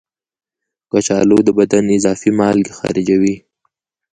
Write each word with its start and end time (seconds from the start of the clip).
کچالو 0.91 1.37
د 1.43 1.49
بدن 1.59 1.83
اضافي 1.97 2.29
مالګې 2.39 2.73
خارجوي. 2.79 3.35